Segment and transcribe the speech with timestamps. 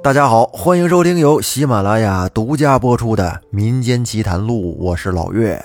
[0.00, 5.62] 大家好，欢迎收听由喜马拉雅独家播出的《民间奇谈录》，我是老岳。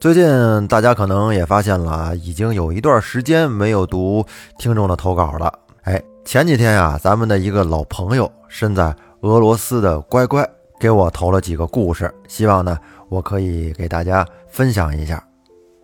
[0.00, 4.24] 最近大家可能也发现了，已经有一段时间没有读
[4.58, 5.52] 听众的投稿了。
[5.82, 10.48] 哎，前几天呀，咱们的一个老朋友，身在俄罗斯的乖乖，
[10.80, 12.78] 给我投了几个故事，希望呢，
[13.10, 15.22] 我可以给大家分享一下。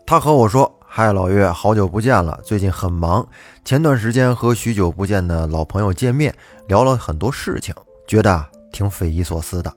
[0.07, 0.73] 他和我说。
[0.91, 3.25] 嗨，老岳，好久不见了，最近很忙。
[3.63, 6.35] 前段时间和许久不见的老朋友见面，
[6.67, 7.75] 聊了很多事情，
[8.09, 9.71] 觉得挺匪夷所思的。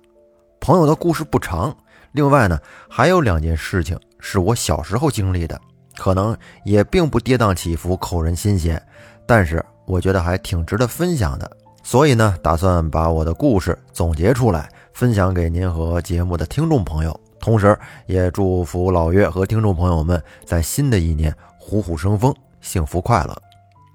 [0.61, 1.75] 朋友的故事不长，
[2.13, 2.57] 另外呢，
[2.89, 5.59] 还有两件事情是我小时候经历的，
[5.97, 8.81] 可能也并不跌宕起伏、扣人心弦，
[9.27, 11.51] 但是我觉得还挺值得分享的。
[11.83, 17.19] 所以呢，打算把我的故事总结出来，分享给您和节目的听众朋友。
[17.41, 23.35] 同时，也祝福老岳和听众朋友们在新的一年虎虎生风、幸福快乐。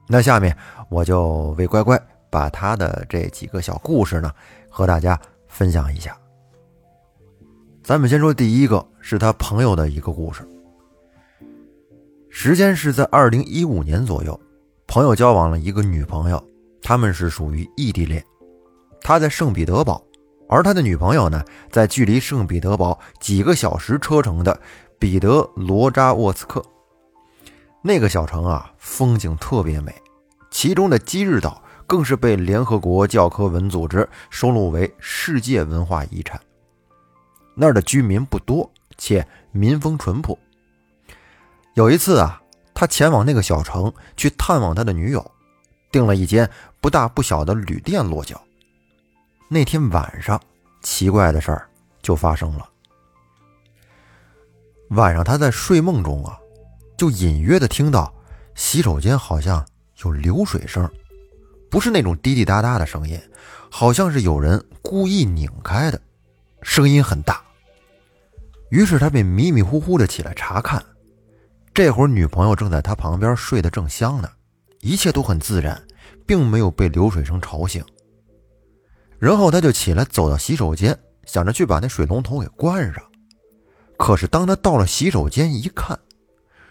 [0.08, 0.54] 那下面
[0.88, 4.32] 我就为乖乖把他的这几个小故事呢，
[4.68, 6.16] 和大家分享一下。
[7.84, 10.46] 咱们先说第一个，是他朋友的一个故事。
[12.28, 14.38] 时间是在二零一五年左右，
[14.88, 16.44] 朋友交往了一个女朋友，
[16.82, 18.22] 他们是属于异地恋，
[19.00, 20.02] 他在圣彼得堡。
[20.48, 24.60] 而他的女朋友呢，在距离圣彼得堡几个小时车程的
[24.98, 26.64] 彼得罗扎沃茨克
[27.82, 29.94] 那个小城啊，风景特别美，
[30.50, 36.40] 其中的基日岛更是被联合国教科文组织收录为世界文化遗产。
[37.54, 40.38] 那儿的居民不多，且民风淳朴。
[41.74, 42.40] 有一次啊，
[42.74, 45.30] 他前往那个小城去探望他的女友，
[45.90, 46.48] 订了一间
[46.80, 48.40] 不大不小的旅店落脚。
[49.48, 50.40] 那天晚上，
[50.82, 51.68] 奇怪的事儿
[52.02, 52.68] 就发生了。
[54.90, 56.36] 晚上他在睡梦中啊，
[56.96, 58.12] 就隐约的听到
[58.56, 59.64] 洗手间好像
[60.02, 60.90] 有流水声，
[61.70, 63.20] 不是那种滴滴答答的声音，
[63.70, 66.00] 好像是有人故意拧开的，
[66.62, 67.40] 声音很大。
[68.70, 70.84] 于是他便迷迷糊糊的起来查看，
[71.72, 74.28] 这会儿女朋友正在他旁边睡得正香呢，
[74.80, 75.80] 一切都很自然，
[76.26, 77.84] 并没有被流水声吵醒。
[79.18, 83.02] 然后他就起来走到洗手间，想着去把那水龙头给关上。
[83.96, 85.98] 可是当他到了洗手间一看，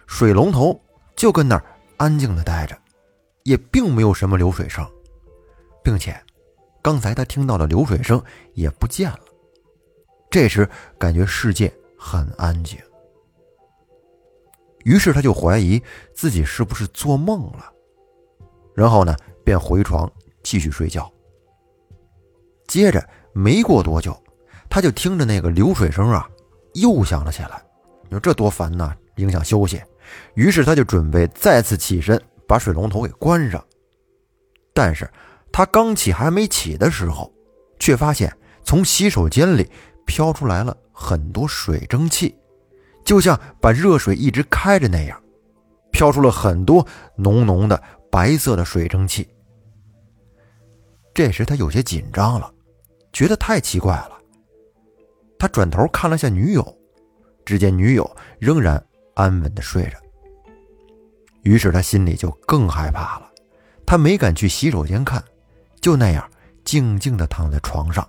[0.05, 0.79] 水龙头
[1.15, 1.63] 就跟那儿
[1.97, 2.77] 安静的待着，
[3.43, 4.87] 也并没有什么流水声，
[5.83, 6.15] 并且
[6.83, 8.23] 刚才他听到的流水声
[8.53, 9.19] 也不见了。
[10.29, 10.69] 这时
[10.99, 12.77] 感觉世界很安静，
[14.83, 15.81] 于是他就怀疑
[16.13, 17.71] 自己是不是做梦了，
[18.75, 20.11] 然后呢便回床
[20.43, 21.11] 继续睡觉。
[22.67, 24.15] 接着没过多久，
[24.69, 26.27] 他就听着那个流水声啊，
[26.73, 27.61] 又响了起来。
[28.03, 29.81] 你说这多烦呐，影响休息。
[30.35, 33.63] 于是他就准备再次起身把水龙头给关上。
[34.73, 35.09] 但是
[35.51, 37.31] 他刚起还没起的时候，
[37.79, 38.31] 却发现
[38.63, 39.69] 从洗手间里
[40.05, 42.35] 飘出来了很多水蒸气，
[43.03, 45.19] 就像把热水一直开着那样，
[45.91, 49.27] 飘出了很多浓浓的白色的水蒸气。
[51.13, 52.51] 这时他有些紧张了。
[53.15, 54.19] 觉得太奇怪了，
[55.39, 56.77] 他转头看了下女友，
[57.45, 59.97] 只见女友仍然安稳的睡着。
[61.43, 63.31] 于是他心里就更害怕了，
[63.85, 65.23] 他没敢去洗手间看，
[65.79, 66.29] 就那样
[66.65, 68.05] 静静的躺在床上，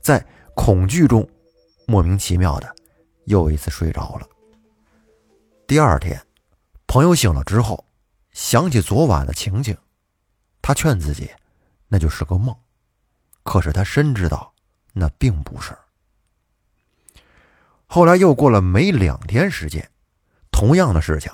[0.00, 0.26] 在
[0.56, 1.24] 恐惧中，
[1.86, 2.74] 莫名其妙的
[3.26, 4.26] 又一次睡着了。
[5.68, 6.20] 第二天，
[6.88, 7.84] 朋友醒了之后，
[8.32, 9.76] 想起昨晚的情景，
[10.60, 11.30] 他劝自己，
[11.86, 12.52] 那就是个梦。
[13.42, 14.52] 可是他深知道，
[14.92, 15.76] 那并不是。
[17.86, 19.86] 后来又过了没两天时间，
[20.50, 21.30] 同样的事情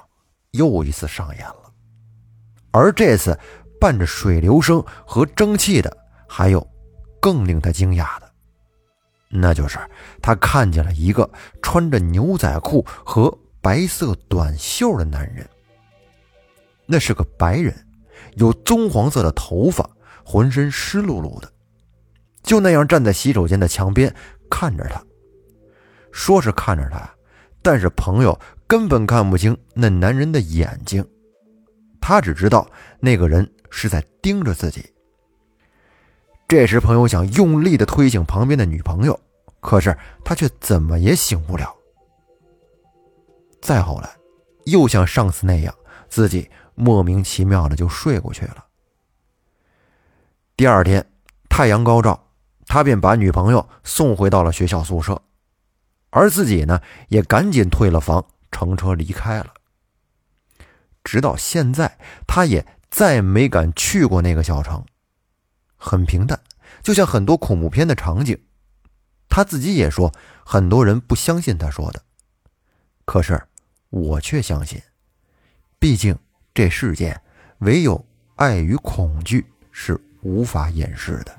[0.52, 1.72] 又一次上演了，
[2.72, 3.38] 而这次
[3.80, 5.96] 伴着水流声和蒸汽的，
[6.28, 6.66] 还有
[7.20, 8.32] 更令他惊讶的，
[9.28, 9.78] 那就是
[10.20, 11.30] 他看见了一个
[11.62, 15.48] 穿着牛仔裤和白色短袖的男人。
[16.86, 17.86] 那是个白人，
[18.34, 19.88] 有棕黄色的头发，
[20.24, 21.52] 浑身湿漉漉的。
[22.42, 24.14] 就那样站在洗手间的墙边
[24.50, 25.02] 看着他，
[26.12, 27.08] 说是看着他，
[27.62, 31.06] 但是朋友根本看不清那男人的眼睛，
[32.00, 32.66] 他只知道
[33.00, 34.84] 那个人是在盯着自己。
[36.46, 39.18] 这时，朋友想用力的推醒旁边的女朋友，
[39.60, 41.74] 可是他却怎么也醒不了。
[43.60, 44.10] 再后来，
[44.64, 45.74] 又像上次那样，
[46.08, 46.50] 自己。
[46.80, 48.64] 莫名其妙的就睡过去了。
[50.56, 51.04] 第二天，
[51.48, 52.27] 太阳高照。
[52.68, 55.22] 他便把女朋友送回到了学校宿舍，
[56.10, 59.54] 而自己呢，也赶紧退了房，乘车离开了。
[61.02, 64.84] 直到现在，他也再没敢去过那个小城，
[65.76, 66.38] 很平淡，
[66.82, 68.38] 就像很多恐怖片的场景。
[69.30, 70.12] 他自己也说，
[70.44, 72.02] 很多人不相信他说的，
[73.06, 73.42] 可是
[73.88, 74.80] 我却相信。
[75.78, 76.18] 毕竟
[76.52, 77.18] 这世间
[77.60, 78.04] 唯有
[78.36, 81.37] 爱与恐惧是无法掩饰的。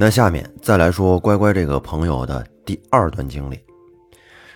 [0.00, 3.62] 那下面再来说乖乖这个朋友的第二段经历，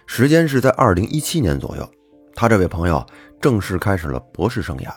[0.07, 1.87] 时间是在二零一七年左右，
[2.35, 3.05] 他这位朋友
[3.43, 4.91] 正式开始了博士生涯。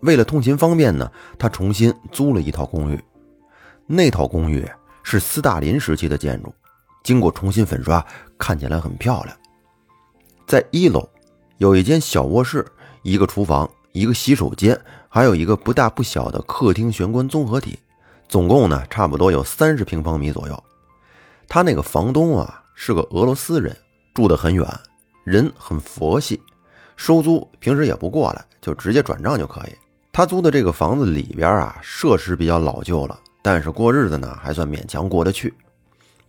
[0.00, 1.08] 为了通勤方便呢，
[1.38, 3.00] 他重新租了一套公寓。
[3.86, 4.68] 那套公寓
[5.04, 6.52] 是斯大林时期的建筑，
[7.04, 8.04] 经过重新粉刷，
[8.36, 9.36] 看起来很漂亮。
[10.44, 11.08] 在一楼
[11.58, 12.66] 有一间小卧室、
[13.04, 14.76] 一个厨房、一个洗手间，
[15.08, 17.78] 还有一个不大不小的客厅玄关综合体。
[18.28, 20.64] 总共呢，差不多有三十平方米左右。
[21.48, 23.76] 他那个房东啊是个俄罗斯人，
[24.14, 24.66] 住得很远，
[25.24, 26.42] 人很佛系，
[26.96, 29.72] 收租平时也不过来，就直接转账就可以。
[30.12, 35.54] 他租的这个房子里边啊，设施比较老旧了，但是过日子呢还算勉强过得去。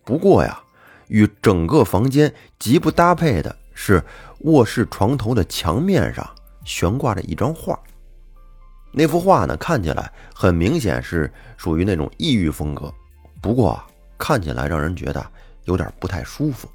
[0.04, 0.60] 不过呀，
[1.08, 4.02] 与整个房间极不搭配的是，
[4.40, 6.28] 卧室床头的墙面上
[6.64, 7.78] 悬挂着一张画。
[8.90, 12.92] 那幅画呢，看起来很明显是属于那种异域风格，
[13.40, 13.80] 不过
[14.16, 15.24] 看起来让人觉得
[15.64, 16.66] 有点不太舒服。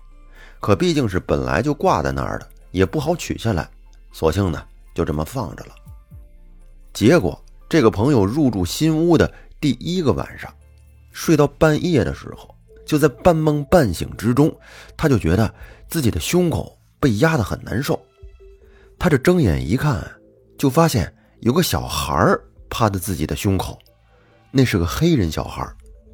[0.59, 3.67] 可毕竟是本来就挂在那儿的，也不好取下来，
[4.11, 4.63] 索性呢
[4.93, 5.71] 就这么放着了。
[6.93, 7.37] 结果
[7.67, 9.29] 这个朋友入住新屋的
[9.59, 10.53] 第一个晚上，
[11.11, 12.55] 睡到半夜的时候，
[12.85, 14.55] 就在半梦半醒之中，
[14.95, 15.51] 他就觉得
[15.89, 17.99] 自己的胸口被压得很难受。
[18.99, 20.09] 他这睁眼一看，
[20.59, 21.11] 就发现。
[21.43, 22.33] 有个小孩
[22.69, 23.77] 趴在自己的胸口，
[24.49, 25.69] 那是个黑人小孩，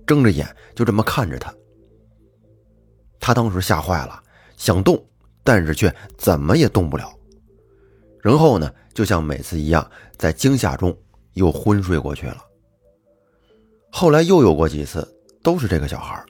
[0.07, 1.53] 睁着眼就这么看着他。
[3.19, 4.23] 他当时吓坏了，
[4.57, 4.99] 想动，
[5.43, 7.13] 但是却怎么也动不了。
[8.23, 9.87] 然后呢，就像每次一样，
[10.17, 10.97] 在惊吓中
[11.33, 12.43] 又昏睡过去了。
[13.91, 15.07] 后来又有过几次，
[15.43, 16.25] 都是这个小孩，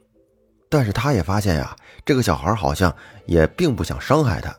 [0.67, 1.73] 但是他也发现呀，
[2.03, 2.93] 这个小孩好像
[3.25, 4.53] 也并不想伤害他，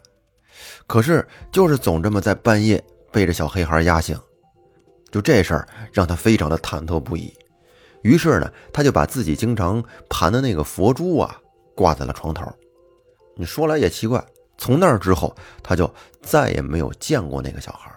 [0.87, 2.83] 可是就是总这么在半夜
[3.13, 4.19] 被这小黑孩压醒。
[5.11, 7.33] 就这事儿让他非常的忐忑不已，
[8.03, 11.37] 于是呢，他就把自己经常盘的那个佛珠啊
[11.75, 12.51] 挂在了床头。
[13.37, 14.25] 你说来也奇怪，
[14.59, 15.93] 从那儿之后，他就
[16.23, 17.91] 再也没有见过那个小孩。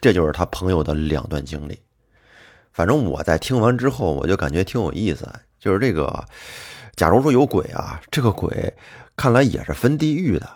[0.00, 1.78] 这就是他朋友的两段经历。
[2.72, 5.28] 反正我在听完之后，我就感觉挺有意思。
[5.60, 6.24] 就是这个，
[6.96, 8.74] 假如说有鬼啊，这个鬼
[9.16, 10.48] 看来也是分地域的。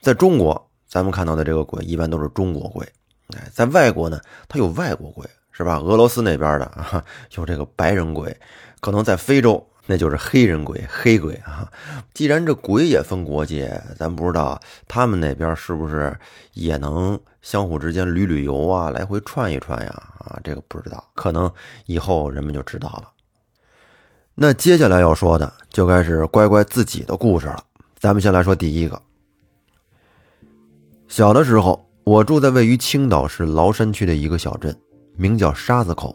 [0.00, 2.86] 在中国，咱们看到的这个鬼一般都是中国鬼。
[3.52, 5.78] 在外国呢，它有外国鬼，是吧？
[5.78, 7.04] 俄罗斯那边的啊，
[7.36, 8.36] 有这个白人鬼，
[8.80, 11.70] 可能在非洲那就是黑人鬼、黑鬼啊。
[12.12, 16.16] 既然这鬼也分国界，咱不知道他们那边是不是
[16.54, 19.90] 也能相互之间旅旅游啊，来回串一串呀？
[20.18, 21.52] 啊，这个不知道，可能
[21.86, 23.10] 以后人们就知道了。
[24.34, 27.62] 那接下来要说的就该是乖乖自己的故事了。
[27.98, 29.00] 咱们先来说第一个，
[31.06, 31.88] 小的时候。
[32.04, 34.78] 我住在位于青岛市崂山区的一个小镇，
[35.16, 36.14] 名叫沙子口，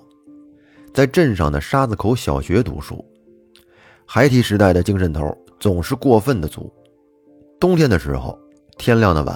[0.93, 3.03] 在镇上的沙子口小学读书。
[4.05, 6.71] 孩提时代的精神头总是过分的足。
[7.59, 8.37] 冬天的时候，
[8.77, 9.35] 天亮的晚，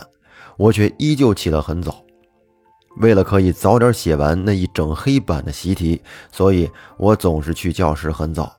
[0.55, 2.03] 我却依旧起得很早。
[2.98, 6.00] 为了可以早点写完那一整黑板的习题，
[6.31, 8.55] 所以我总是去教室很早。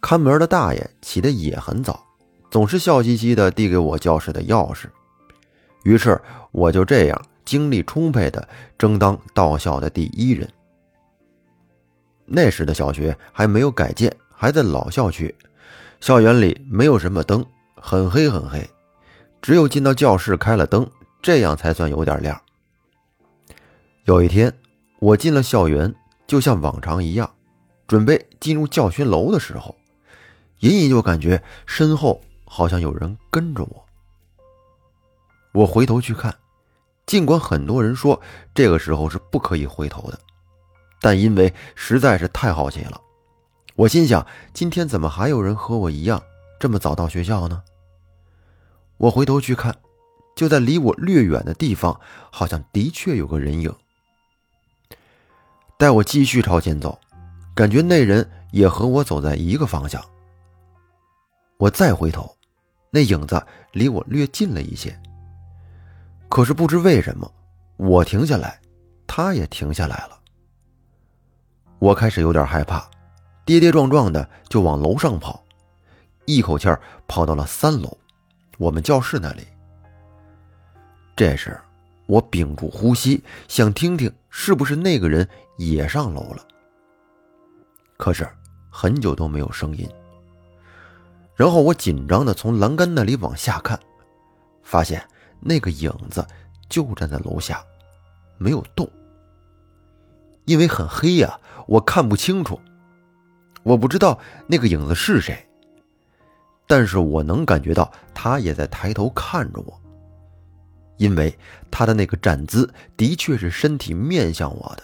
[0.00, 2.04] 看门的大爷起得也很早，
[2.50, 4.86] 总是笑嘻嘻地递给我教室的钥匙。
[5.84, 6.20] 于是
[6.50, 8.46] 我就这样精力充沛地
[8.78, 10.48] 争当到校的第一人。
[12.24, 15.34] 那时的小学还没有改建，还在老校区，
[16.00, 18.68] 校园里没有什么灯，很黑很黑，
[19.42, 20.88] 只有进到教室开了灯，
[21.20, 22.40] 这样才算有点亮。
[24.04, 24.52] 有一天，
[25.00, 25.92] 我进了校园，
[26.26, 27.28] 就像往常一样，
[27.86, 29.76] 准备进入教学楼的时候，
[30.60, 33.81] 隐隐就感觉身后好像有人跟着我。
[35.52, 36.34] 我回头去看，
[37.06, 38.20] 尽管很多人说
[38.54, 40.18] 这个时候是不可以回头的，
[41.00, 43.00] 但因为实在是太好奇了，
[43.76, 46.22] 我心想：今天怎么还有人和我一样
[46.58, 47.62] 这么早到学校呢？
[48.96, 49.76] 我回头去看，
[50.34, 53.74] 就在离我略远的地方，好像的确有个人影。
[55.76, 56.98] 待我继续朝前走，
[57.54, 60.02] 感觉那人也和我走在一个方向。
[61.58, 62.34] 我再回头，
[62.90, 64.96] 那影子离我略近了一些。
[66.32, 67.30] 可是不知为什么，
[67.76, 68.58] 我停下来，
[69.06, 70.18] 他也停下来了。
[71.78, 72.88] 我开始有点害怕，
[73.44, 75.44] 跌跌撞撞的就往楼上跑，
[76.24, 76.74] 一口气
[77.06, 77.94] 跑到了三楼，
[78.56, 79.46] 我们教室那里。
[81.14, 81.60] 这时，
[82.06, 86.42] 我屏住呼吸，想听听是不是那个人也上楼了。
[87.98, 88.26] 可是
[88.70, 89.86] 很久都没有声音。
[91.36, 93.78] 然后我紧张的从栏杆那里往下看，
[94.62, 95.06] 发现
[95.42, 96.26] 那个影子
[96.68, 97.62] 就站在楼下，
[98.38, 98.88] 没有动。
[100.44, 102.60] 因为很黑呀，我看不清楚。
[103.62, 105.46] 我不知道那个影子是谁，
[106.66, 109.80] 但是我能感觉到他也在抬头看着我。
[110.98, 111.36] 因为
[111.70, 114.82] 他的那个站姿的确是身体面向我的。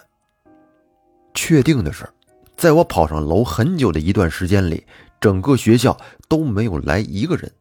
[1.34, 2.08] 确定的是，
[2.56, 4.84] 在我跑上楼很久的一段时间里，
[5.20, 5.96] 整个学校
[6.28, 7.52] 都没有来一个人。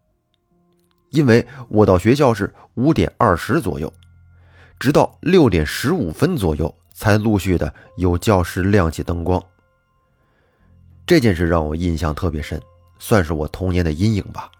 [1.12, 3.92] 因为我到学校是五点二十左右，
[4.80, 9.42] 直到六点十五分左右才陆续的有教室亮起灯光。
[11.06, 12.62] 这件事让我印象特别深，
[13.00, 14.52] 算是我童年的阴影吧。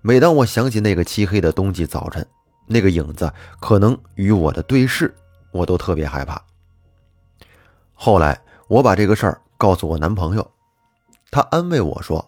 [0.00, 2.24] 每当我想起那个漆黑的冬季早晨，
[2.66, 5.12] 那个影子可能与我的对视，
[5.50, 6.40] 我都特别害怕。
[7.92, 10.50] 后来我把这个事儿告诉我男朋友，
[11.30, 12.24] 他安慰我说，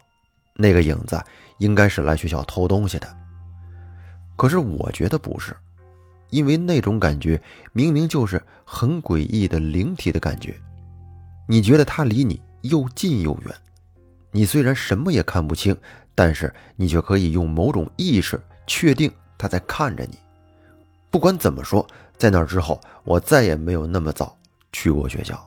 [0.55, 1.21] 那个影子
[1.59, 3.24] 应该是来学校偷东西的。
[4.37, 5.57] 可是我觉得不是，
[6.31, 7.41] 因为那种感觉
[7.73, 10.55] 明明就是很诡异的灵体的感觉，
[11.49, 12.41] 你觉得他离你？
[12.63, 13.55] 又近又远，
[14.31, 15.77] 你虽然什么也看不清，
[16.15, 20.19] 但是你却可以用某种意识确定他在看着你。
[21.11, 21.87] 不管怎么说，
[22.17, 24.35] 在那之后，我再也没有那么早
[24.73, 25.47] 去过学校。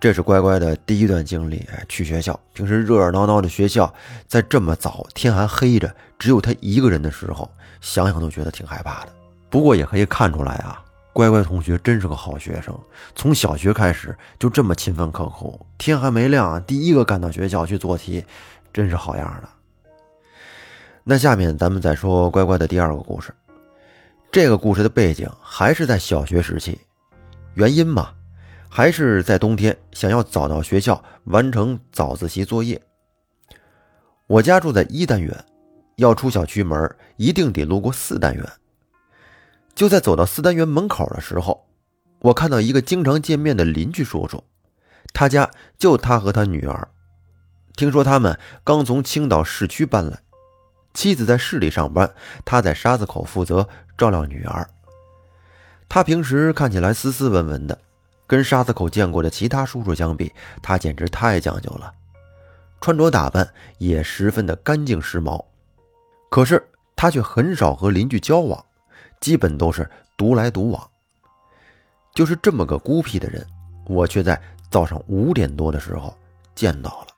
[0.00, 2.38] 这是乖乖的第一段经历，去学校。
[2.54, 3.92] 平时热热闹闹的学校，
[4.26, 7.50] 在这么早天还黑着，只有他一个人的时候，
[7.82, 9.12] 想想都觉得挺害怕的。
[9.50, 10.82] 不过也可以看出来啊。
[11.12, 12.72] 乖乖同学真是个好学生，
[13.16, 18.24] 从小学开始就这么勤奋刻苦，天还没亮第一个赶到学校去做题，
[18.72, 19.48] 真是好样的。
[21.02, 23.34] 那下面咱们再说乖乖的第二个故事，
[24.30, 26.78] 这个故事的背景还是在小学时期，
[27.54, 28.10] 原因嘛，
[28.72, 32.80] 还是在冬天想要早到学校完成早自习作业。
[34.28, 35.44] 我家住在一单元，
[35.96, 38.48] 要出小区门一定得路过四单元。
[39.74, 41.66] 就在走到四单元门口的时候，
[42.20, 44.44] 我看到一个经常见面的邻居叔叔，
[45.12, 46.88] 他家就他和他女儿。
[47.74, 50.20] 听说他们刚从青岛市区搬来，
[50.94, 52.12] 妻子在市里上班，
[52.44, 54.68] 他在沙子口负责照料女儿。
[55.88, 57.76] 他平时看起来斯斯文文的，
[58.30, 60.32] 跟沙子口见过的其他叔叔相比，
[60.62, 61.92] 他简直太讲究了，
[62.80, 65.44] 穿着打扮也十分的干净时髦。
[66.30, 68.64] 可是他却很少和邻居交往。
[69.18, 70.88] 基本都是独来独往，
[72.14, 73.44] 就是这么个孤僻的人，
[73.86, 76.16] 我却在早上五点多的时候
[76.54, 77.08] 见到了。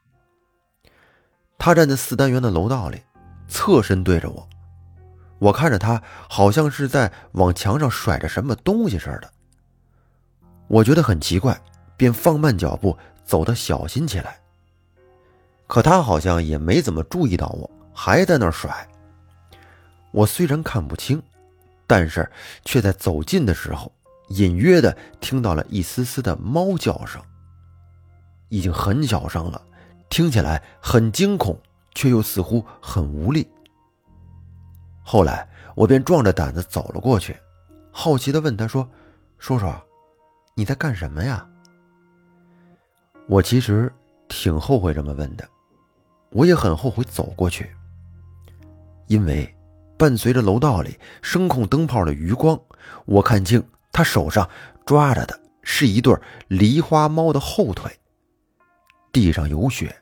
[1.59, 3.03] 他站在四单元的楼道里，
[3.49, 4.49] 侧身对着我，
[5.39, 9.31] 我看着他，好像是在往墙上甩着什么东西似的。
[10.73, 11.61] 我觉得很奇怪，
[11.99, 14.41] 便放慢脚步，走得小心起来。
[15.67, 18.89] 可他好像也没怎么注意到我，还在那甩。
[20.13, 21.23] 我虽然看不清。
[21.85, 22.27] 但是
[22.65, 23.93] 却在走近的时候，
[24.29, 27.21] 隐约的听到了一丝丝的猫叫声。
[28.49, 29.61] 已经很小声了，
[30.09, 31.61] 听起来很惊恐，
[31.95, 33.47] 却又似乎很无力。
[35.03, 37.37] 后来我便壮着胆子走了过去，
[37.91, 38.89] 好奇的问他说
[39.37, 39.67] ：“叔叔，
[40.55, 41.47] 你在干什么呀？”
[43.29, 43.93] 我其实
[44.29, 45.49] 挺后悔这么问的，
[46.31, 47.71] 我也很后悔走过去，
[49.07, 49.53] 因为。
[49.99, 52.61] 伴随着楼道里声控灯泡的余光，
[53.05, 54.51] 我看清他手上
[54.85, 56.13] 抓着的是一对
[56.49, 58.01] 狸花猫的后腿。
[59.13, 59.95] 地上有血，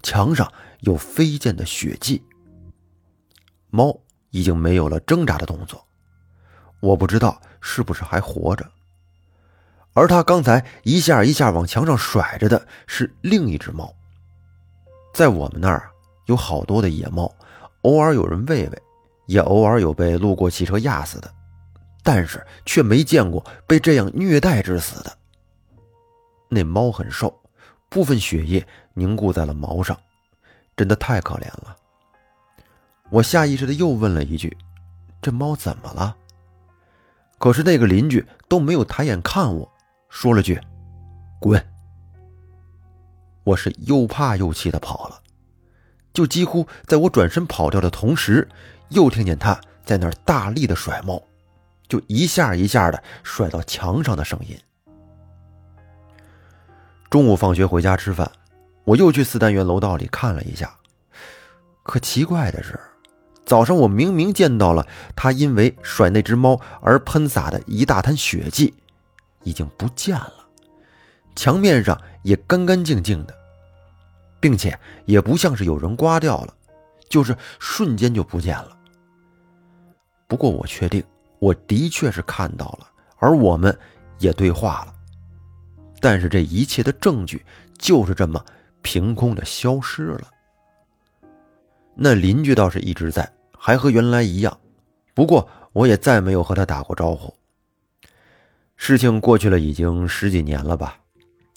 [0.00, 2.22] 墙上有飞溅的血迹。
[3.70, 3.98] 猫
[4.30, 5.84] 已经没有了挣扎的动作，
[6.78, 8.70] 我不知道是不是还活着。
[9.94, 13.92] 而他刚才一下一下往墙上甩着的是另一只猫。
[15.14, 15.90] 在我们那儿
[16.26, 17.34] 有好多的野猫，
[17.82, 18.82] 偶尔有人喂喂。
[19.26, 21.30] 也偶尔有被路过汽车压死的，
[22.02, 25.18] 但是却没见过被这样虐待致死的。
[26.48, 27.38] 那猫很瘦，
[27.90, 29.94] 部分血液凝固在了毛上，
[30.74, 31.76] 真的太可怜了。
[33.10, 34.56] 我下意识的又问了一句
[35.20, 36.16] ：“这猫怎么了？”
[37.36, 39.70] 可是那个邻居都没有抬眼看我，
[40.08, 40.60] 说了句
[41.40, 41.64] ：“滚。”
[43.44, 45.22] 我是又怕又气的跑了，
[46.12, 48.48] 就几乎在我转身跑掉的同时。
[48.90, 51.22] 又听见他在那儿大力的甩猫，
[51.88, 54.58] 就一下一下的甩到墙上的声音。
[57.10, 58.30] 中午放学回家吃饭，
[58.84, 60.74] 我又去四单元楼道里看了一下，
[61.82, 62.80] 可奇怪的是，
[63.44, 68.72] 早上我明明见到了他因为甩那只猫而喷洒的一大滩血迹，
[69.48, 70.46] 已经不见了，
[71.34, 73.34] 墙面上也干干净净的，
[74.38, 76.54] 并且也不像是有人刮掉了，
[77.08, 78.76] 就是瞬间就不见了。
[80.26, 81.02] 不过我确定，
[81.38, 82.86] 我的确是看到了，
[83.16, 83.76] 而我们
[84.18, 84.94] 也对话了，
[86.00, 87.44] 但是这一切的证据
[87.78, 88.44] 就是这么
[88.82, 90.28] 凭空的消失了。
[91.94, 93.28] 那邻居倒是一直在。
[93.60, 94.56] 还和原来一样，
[95.14, 97.34] 不过我也再没有和他打过招呼。
[98.78, 100.96] 事情过去了已经十几年了吧，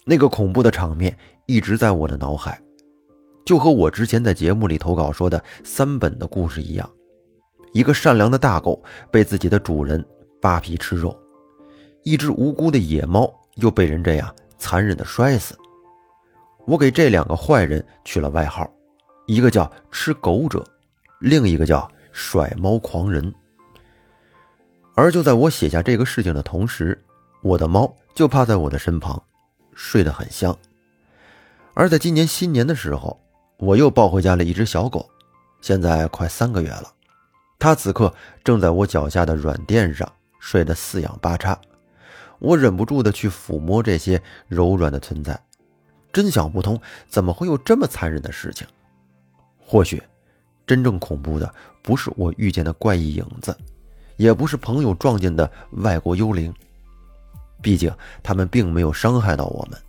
[0.04, 2.60] 那个恐怖的场面一直在我的脑海，
[3.46, 6.90] 就和我之前在节目里投稿说的三本的故事一样，
[7.72, 10.04] 一个善良的大狗被自己的主人
[10.40, 11.16] 扒皮吃肉，
[12.02, 15.56] 一只无辜的野猫又被人这样残忍的摔死。
[16.66, 18.70] 我给这两个坏人取了外号，
[19.26, 20.62] 一个叫吃狗者，
[21.20, 21.90] 另一个叫。
[22.14, 23.34] 甩猫狂人。
[24.94, 27.02] 而就在我写下这个事情的同时，
[27.42, 29.22] 我的猫就趴在我的身旁，
[29.74, 30.56] 睡得很香。
[31.74, 33.20] 而在今年新年的时候，
[33.58, 35.08] 我又抱回家了一只小狗，
[35.60, 36.92] 现在快三个月了。
[37.58, 41.58] 它此刻正在我脚下的软垫上睡得四仰八叉，
[42.38, 45.38] 我忍不住的去抚摸这些柔软的存在，
[46.12, 48.66] 真想不通怎么会有这么残忍的事情。
[49.58, 50.02] 或许。
[50.64, 53.54] 真正恐怖的不是我遇见的怪异影子，
[54.16, 56.54] 也不是朋友撞见的外国幽灵。
[57.62, 57.90] 毕竟
[58.22, 59.80] 他们并没有伤害到我们，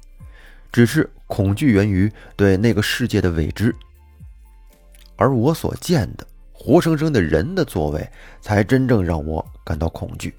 [0.71, 3.75] 只是恐惧源于对那个世界的未知。
[5.15, 8.07] 而我所见的活生生的人的座位，
[8.41, 10.33] 才真正让我感到恐惧，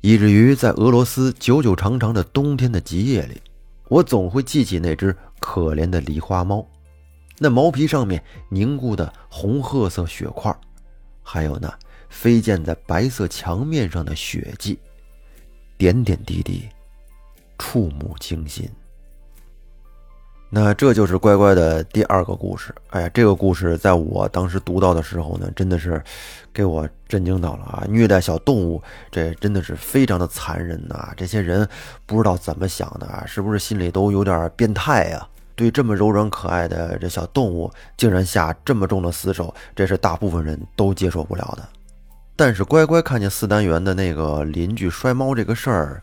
[0.00, 3.40] 以至于在俄罗斯久久长长的冬天的极夜里，
[3.88, 6.66] 我总会记起那只可怜的狸花猫。
[7.38, 10.54] 那毛皮上面凝固的红褐色血块，
[11.22, 11.72] 还有那
[12.08, 14.76] 飞溅在白色墙面上的血迹，
[15.78, 16.68] 点点滴滴，
[17.56, 18.68] 触目惊心。
[20.50, 22.74] 那这就是乖乖的第二个故事。
[22.90, 26.02] 哎呀，这个故事在我当时读到的时候呢，真的是
[26.52, 27.84] 给我震惊到了啊！
[27.86, 31.12] 虐待小动物，这真的是非常的残忍呐！
[31.16, 31.68] 这些人
[32.06, 35.28] 不知道怎么想的啊，是不是心里都有点变态呀？
[35.54, 41.68] 对这么柔软可爱的这小动物，竟然下这么重的死手，这是大部分人都接受不了的。
[42.38, 46.00] 但是乖乖看见四单元的那个邻居摔猫这个事儿，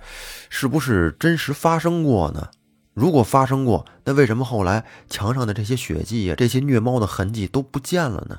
[0.49, 2.45] 是不是真实发生过呢？
[2.93, 8.37] 如果发生过，那为什么后来墙上的这些血迹呀，这些虐猫的痕迹都不见了呢？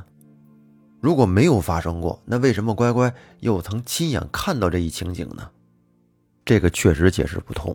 [1.00, 5.48] 如果没有发生过，那为什么乖乖又曾亲眼看到这一情景呢？
[6.44, 7.74] 这个确实解释不通。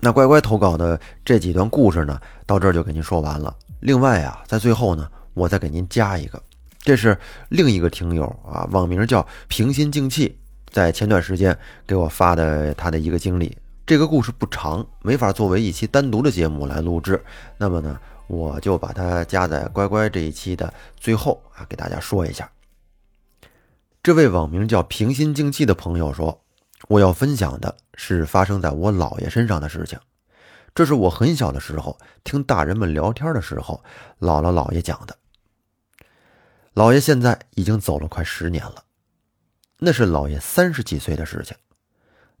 [0.00, 3.56] 那乖乖投稿的这几段故事呢，到这儿就给您说完了。
[3.80, 6.42] 另外啊，在最后呢，我再给您加一个，
[6.82, 7.16] 这是
[7.48, 13.56] 另一个听友啊，网名叫平心静气，在前段时间给我发的他的一个经历。
[13.86, 17.22] 这个故事不长，没法作为一期单独的节目来录制。
[17.56, 22.50] 那么呢，我就把它加在乖乖这一期的最后啊，给大家说一下。
[24.02, 26.38] 这位网名叫平心静气的朋友说。
[26.88, 29.96] 我要分享的是发生在我姥爷身上的事情。
[30.74, 33.80] 这是我很小的时候听大人们聊天的时候，
[34.18, 35.16] 姥姥姥爷讲的。
[36.74, 38.84] 姥爷现在已经走了快十年了，
[39.78, 41.56] 那是姥爷三十几岁的事情。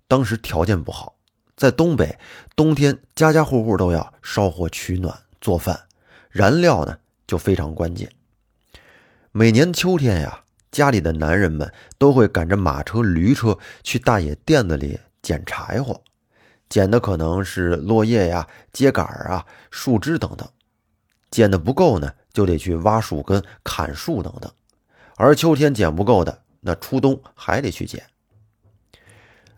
[0.08, 1.16] 当时条件不好，
[1.56, 2.18] 在东北，
[2.56, 5.88] 冬天家家户户都要烧火取暖做饭，
[6.30, 8.10] 燃料呢就非常关键。
[9.30, 10.40] 每年秋天呀。
[10.72, 16.02] 家里的男人们都会赶着马车、驴车去大野店子里捡柴火，
[16.70, 20.48] 捡的可能是落叶呀、秸秆啊、树枝等等。
[21.30, 24.50] 捡的不够呢，就得去挖树根、砍树等等。
[25.16, 28.02] 而秋天捡不够的，那初冬还得去捡。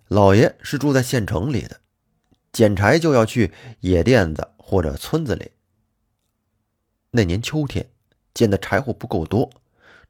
[0.09, 1.81] 老爷是住在县城里的，
[2.53, 5.51] 捡柴就要去野店子或者村子里。
[7.11, 7.89] 那年秋天，
[8.35, 9.51] 捡的柴火不够多。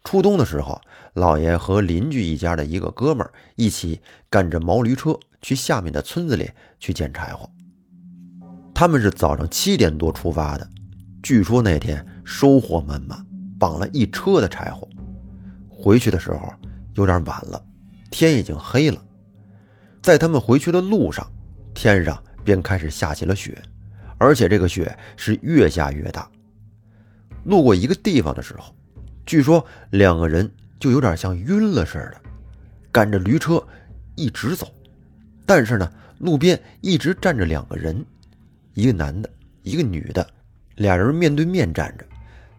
[0.03, 0.81] 初冬的时候，
[1.14, 7.48] 老爷和邻居一家的一个哥们儿一起赶着毛驴车去下面的村子里去捡柴火。
[8.74, 10.68] 他们是早上七点多出发的，
[11.22, 13.25] 据说那天收获满满，
[13.59, 14.89] 绑了一车的柴火。
[15.69, 16.53] 回去的时候
[16.95, 17.63] 有点晚了，
[18.11, 19.01] 天已经黑了。
[20.03, 21.31] 在他们回去的路上，
[21.75, 23.61] 天上便开始下起了雪，
[24.19, 26.29] 而且这个雪是越下越大。
[27.45, 28.75] 路过一个地方的时候。
[29.27, 32.21] 据说两个人就有点像晕了似的，
[32.93, 33.67] 赶着驴车
[34.17, 34.71] 一直走，
[35.47, 38.05] 但是呢，路边一直站着两个人，
[38.75, 39.31] 一个男的，
[39.63, 40.29] 一个女的，
[40.75, 42.05] 俩人面对面站着，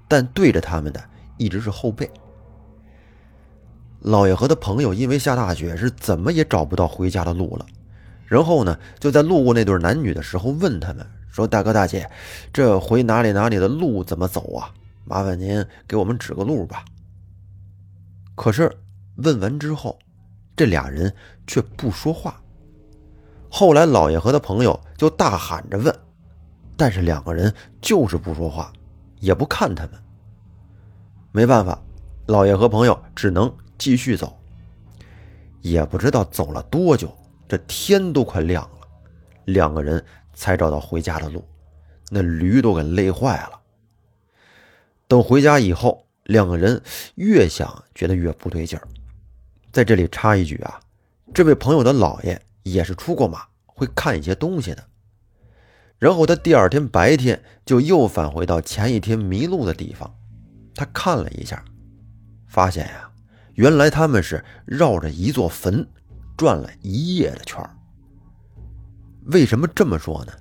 [0.08, 1.04] 但对着他们的
[1.38, 2.10] 一直是后背。
[4.02, 7.66] 老爷和他朋友因为下大雪，是怎么也找不到回家的路了。
[8.28, 12.10] 然后呢，就在路过那对男女的时候，问他们说：“大哥大姐，
[12.54, 14.72] 这回哪里哪里的路怎么走啊？
[15.06, 16.86] 麻烦您给我们指个路吧。”
[18.36, 18.72] 可是
[19.18, 19.98] 问完之后，
[20.56, 21.14] 这俩人
[21.48, 22.42] 却不说话。
[23.50, 25.96] 后来老爷和他朋友就大喊着问，
[26.76, 28.74] 但是两个人就是不说话，
[29.26, 29.94] 也不看他们。
[31.32, 31.82] 没办法，
[32.28, 33.54] 老爷和朋友只能。
[33.78, 34.40] 继续走，
[35.62, 37.14] 也不知道走了多久，
[37.46, 38.88] 这天都快亮了，
[39.44, 40.02] 两个人
[40.34, 41.44] 才找到回家的路，
[42.10, 43.60] 那驴都给累坏了。
[45.10, 46.82] 等回家以后，两个人
[47.16, 48.88] 越想觉得越不对劲儿。
[49.74, 50.80] 在这里插一句啊，
[51.34, 54.82] 这位朋友的姥爷也是出过马，会看一些东西的。
[55.98, 60.14] 然后他第二天白天就又返回到前一天迷路的地方，
[60.76, 61.64] 他看了一下，
[62.48, 63.10] 发现呀。
[63.54, 65.88] 原来他们是绕着一座坟
[66.36, 67.58] 转了一夜的圈
[69.28, 70.34] 为什么这么说呢？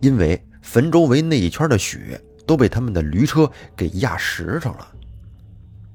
[0.00, 4.86] 因为坟周围那一圈的雪都被他们的驴车给压实上了。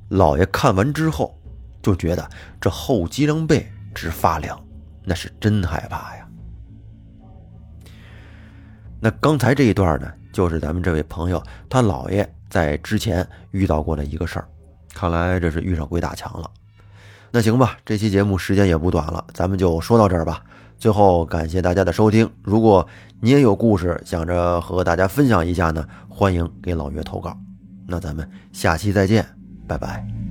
[0.10, 1.40] 老爷看完之后
[1.82, 2.28] 就觉得
[2.60, 4.60] 这后脊梁背直发凉，
[5.04, 6.27] 那是真害怕呀。
[9.00, 14.48] 那刚才这一段呢，就是咱们这位朋友他姥爷在之前遇到过的一个事儿。
[14.94, 16.50] 看来这是遇上鬼打墙了，
[17.30, 20.42] 那行吧，这期节目时间也不短了，咱们就说到这儿吧。
[20.80, 22.88] 最后感谢大家的收听，如果
[23.20, 27.38] 你也有故事想着和大家分享一下呢，欢迎给老岳投稿。
[27.88, 29.26] 那咱们下期再见，
[29.68, 30.27] 拜拜。